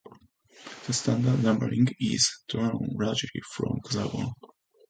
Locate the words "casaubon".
3.85-4.33